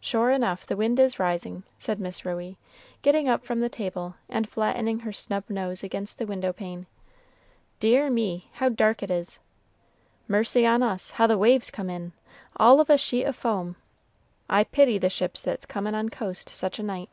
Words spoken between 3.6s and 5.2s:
the table, and flattening her